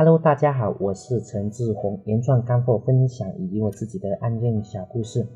[0.00, 5.26] Hello，大家好，我是陈志宏，原创干货分享以及我自己的案件小故事，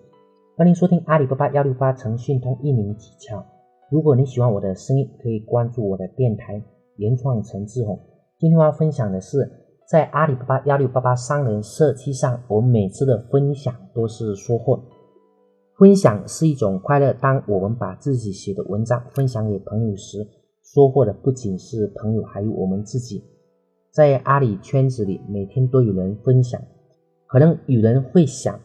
[0.57, 3.45] 欢迎收听阿里巴巴幺六八诚讯通运营技巧。
[3.91, 6.63] 如果你喜欢我的声音，可以关注我的电台
[6.95, 7.99] 原创陈志宏。
[8.39, 9.51] 今天我要分享的是，
[9.91, 14.81] 在阿里巴巴幺六八八商人社区上，我每次的分享都是收获。
[15.77, 20.25] 分享是一种快乐，当我们把自己写的文章分享给朋友时，
[20.63, 23.25] 收获的不仅是朋友，还有我们自己。
[23.93, 26.59] 在阿里圈子里，每天都有人分享。
[27.27, 28.59] 可能有人会想，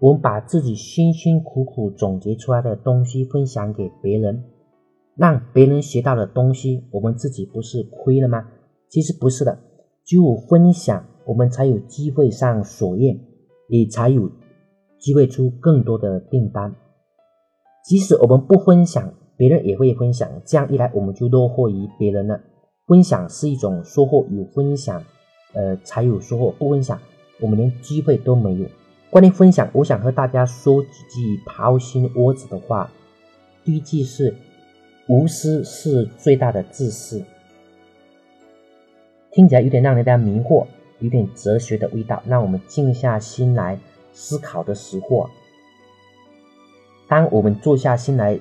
[0.00, 4.42] 我们把自己辛辛苦苦总结出来的东西分享给别人，
[5.14, 8.48] 让别人学到的东西，我们自己不是亏了吗？
[8.88, 9.56] 其实不是的，
[10.04, 13.16] 只有分享，我们才有机会上首页，
[13.68, 14.28] 也才有
[14.98, 16.74] 机会出更多的订单。
[17.84, 22.40] 即使我们不分享，别人也会分享，这样一来，我们就落后于别人了。
[22.86, 25.02] 分享是一种收获，有分享，
[25.52, 26.50] 呃，才有收获。
[26.58, 27.00] 不分享，
[27.40, 28.66] 我们连机会都没有。
[29.08, 32.90] 关于分享，我想和大家说几句掏心窝子的话。
[33.64, 34.34] 第一句是：
[35.06, 37.22] 无私是最大的自私。
[39.30, 40.66] 听起来有点让人家迷惑，
[40.98, 42.22] 有点哲学的味道。
[42.26, 43.78] 让我们静下心来
[44.12, 45.30] 思考的时候，
[47.06, 48.38] 当我们坐下心来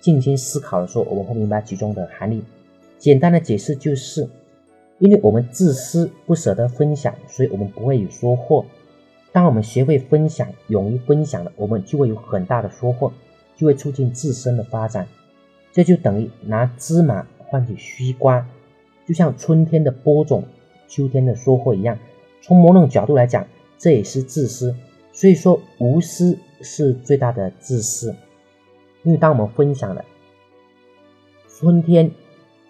[0.00, 2.42] 静心思考的时候，我们会明白其中的含义。
[2.98, 4.28] 简单的解释就是，
[4.98, 8.66] 因为我们自私，不舍得分享，所以我们不会有收获。
[9.30, 13.12] 当我们学会分享，勇于分享了，我们就会有很大的收获，
[13.54, 15.06] 就会促进自身的发展。
[15.70, 18.44] 这就等于拿芝麻换取西瓜，
[19.06, 20.42] 就像春天的播种，
[20.88, 21.96] 秋天的收获一样。
[22.42, 23.46] 从某种角度来讲，
[23.78, 24.74] 这也是自私。
[25.12, 28.12] 所以说，无私是最大的自私。
[29.04, 30.04] 因为当我们分享了
[31.48, 32.10] 春天。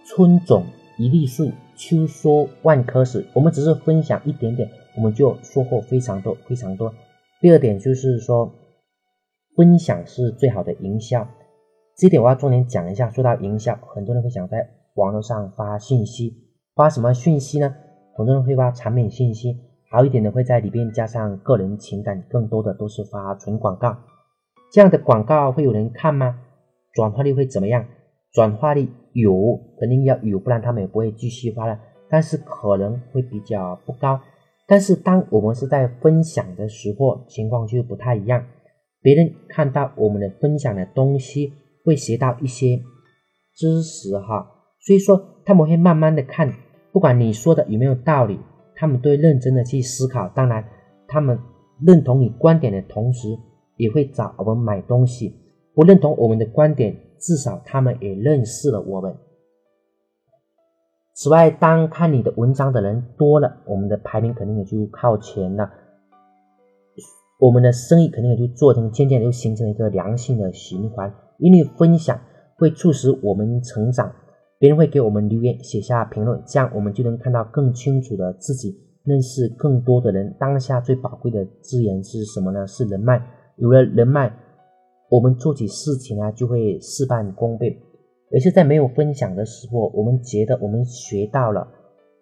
[0.09, 0.64] 春种
[0.97, 6.95] 一粒粟，秋收万颗子，我们只是分享一点点，我们就收获非常多非常多。
[7.41, 8.51] 第二点就是说，
[9.55, 11.29] 分享是最好的营销，
[11.95, 13.11] 这点我要重点讲一下。
[13.11, 16.33] 说到营销，很多人会想在网络上发信息，
[16.75, 17.75] 发什么讯息呢？
[18.17, 19.58] 很多人会发产品信息，
[19.90, 23.98] 好一点的会在里边加上个人情感，更多的都是发纯广告。
[24.73, 26.40] 这样的广告会有人看吗？
[26.95, 27.86] 转化率会怎么样？
[28.33, 28.89] 转化率
[29.20, 31.79] 有，肯定要有，不然他们也不会继续发了。
[32.11, 34.18] 但是可能会比较不高。
[34.67, 38.45] 但是当我们是在分享的时候，情况就不太一样。
[39.01, 41.52] 别人看到我们的分享的东西，
[41.84, 42.80] 会学到一些
[43.55, 44.46] 知识哈。
[44.80, 46.52] 所以说他们会慢慢的看，
[46.92, 48.39] 不管你说的有没有道理，
[48.74, 50.28] 他们都会认真的去思考。
[50.28, 50.64] 当然，
[51.07, 51.39] 他们
[51.86, 53.39] 认同你观点的同时，
[53.77, 55.34] 也会找我们买东西。
[55.74, 56.96] 不认同我们的观点。
[57.20, 59.17] 至少他们也认识了我们。
[61.14, 65.68] 此外，当看你的文章的人多了，我们的排名肯定也就靠前了，
[67.40, 71.12] 我们的生意肯定也就做成，渐渐就形成一个良性的循环。
[71.39, 72.20] 因为分享
[72.57, 74.14] 会促使我们成长，
[74.61, 80.36] 别人会给我们留言、写下评论，这样我们就能看到更清楚的自己，认识更多的人。
[80.39, 82.64] 当下最宝贵的资源是什么呢？
[82.67, 83.20] 是人脉。
[83.57, 84.33] 有了人脉。
[85.11, 87.79] 我们做起事情来就会事半功倍，
[88.30, 91.67] 而且在没有分享的时候，我们觉得我们学到了，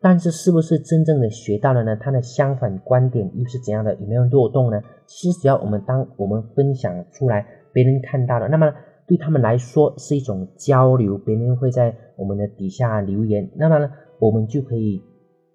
[0.01, 1.97] 但是是不是真正的学到了呢？
[1.97, 3.93] 它的相反观点又是怎样的？
[3.97, 4.81] 有没有漏洞呢？
[5.05, 8.73] 其实只要我们当我们分享出来，别人看到了，那么
[9.09, 15.03] 对他们来说是一种交流，别人会在我们的底下留言，那么呢，我们就可以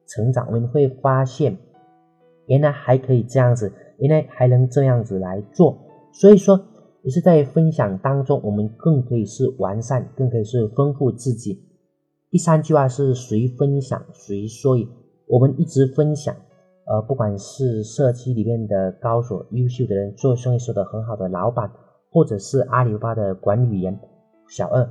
[0.05, 1.57] 成长，我们会发现
[2.47, 5.77] 原来还可以这样子，原来还能这样子来做，
[6.11, 6.59] 所以说。
[7.03, 11.67] 也是在分享当中，我们更可以是完善，更可以是丰富自己。
[12.29, 14.77] 第三句话是谁分享谁说，
[15.27, 16.35] 我们一直分享，
[16.85, 21.71] 呃，不管是社区里面的高手、优秀的人，做生意做得很好的老板，
[22.11, 23.99] 或者是阿里巴巴的管理员
[24.47, 24.83] 小二，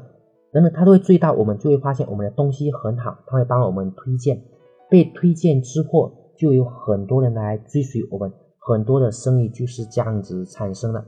[0.52, 4.42] 等等，他都会注意到我们，就会发现我们的东西很好，他会帮我们推荐，
[4.90, 11.04] 被推荐之后，就有很多人来追随我们，很多的生意就是这样子产生了。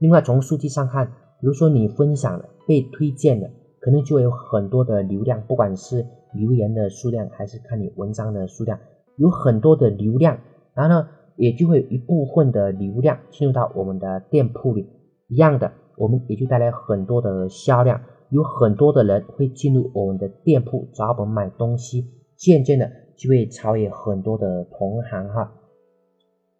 [0.00, 1.06] 另外，从数据上看，
[1.40, 3.50] 比如说你分享了、被推荐了，
[3.80, 8.78] 可能就会有很多的流量，不管是留言的数量，还是看你文章的数量，
[9.16, 10.38] 有很多的流量，
[10.72, 14.88] 然后呢，也就会有一部分的流量进入到我们的店铺里，
[15.28, 18.00] 一样的，我们也就带来很多的销量，
[18.30, 22.06] 有很多的人会进入我们的店铺找我们买东西，
[22.36, 25.52] 渐渐的就会超越很多的同行哈。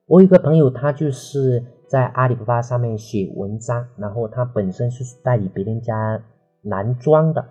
[0.05, 1.65] 我有个朋友，他就是。
[1.91, 6.23] 在阿里巴巴上面写文章，然后他本身是代理别人家
[6.63, 7.45] 男装的，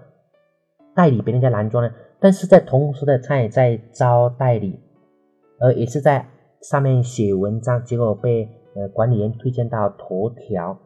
[0.95, 4.79] 代理别人家男装的，但是在同时的他也在招代理，
[5.59, 6.25] 呃也是在
[6.61, 10.79] 上面写文章，结果被呃管理员推荐到头条，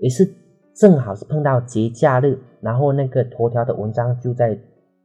[0.00, 0.28] 也是
[0.74, 4.58] 正好是碰到节假日，然后那个头条的文章就在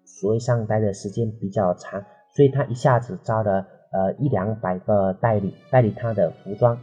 [0.04, 2.04] 所谓上待的时间比较长，
[2.36, 6.76] 所以他一下子招了呃一两百个代理代理他的服装，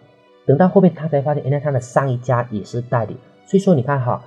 [0.49, 3.17] 等到后面他才发现，原来他的上一家也是代理，
[3.47, 4.21] 所以说你看哈。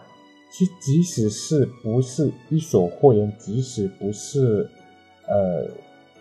[0.53, 4.67] 其即使是不是一手货源，即使不是
[5.25, 5.65] 呃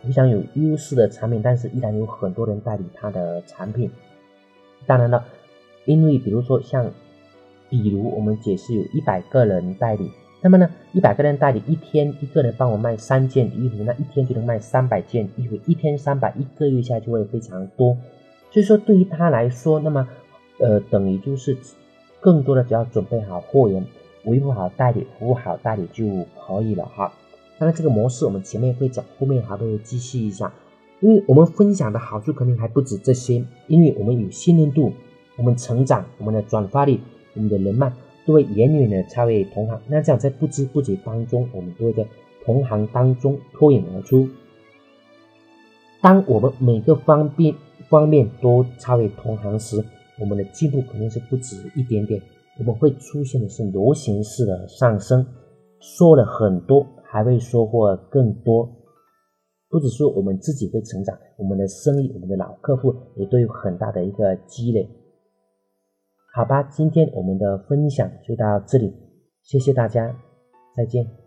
[0.04, 3.90] 非常有优势的产品，但是依然有很多人代理他的产品。
[4.86, 5.24] 当然了，
[5.84, 6.88] 因为比如说像，
[7.68, 10.08] 比如我们解释有一百个人代理，
[10.40, 17.96] 那么呢，一百个人代理一天一个人帮我卖三件衣服，那一天就能卖三百件衣服，一天三百，一个月下来就会非常多。
[18.50, 20.08] 所以说对于他来说，那么
[20.58, 21.56] 呃等于就是
[22.20, 23.84] 更多的只要准备好货源。
[24.24, 26.04] 维护好代理，服务好代理就
[26.36, 27.10] 可以了哈。
[27.58, 30.52] 当然，这个模式我们前面会讲，后面还会继续一下。
[31.00, 34.92] 因为我们分享的好处肯定还不止这些，因为我们有信任度，
[35.36, 37.00] 我们成长，我们的转发率，
[37.32, 37.90] 我们的人脉
[38.26, 39.80] 都会远远的超越同行。
[39.88, 42.06] 那这样在不知不觉当中，我们都会在
[42.44, 44.28] 同行当中脱颖而出。
[46.02, 47.54] 当我们每个方面
[47.90, 49.84] 方面都超越同行时，
[50.18, 52.22] 我们的进步肯定是不止一点点。
[52.58, 55.26] 我们会出现的是螺旋式的上升，
[55.80, 58.68] 说了很多，还会收获更多。
[59.68, 64.88] 不只说我们自己会成长，我们的生意，我们的老客户也都有很大的一个积累。
[66.34, 68.92] 好吧，今天我们的分享就到这里，
[69.42, 70.14] 谢谢大家，
[70.76, 71.19] 再见。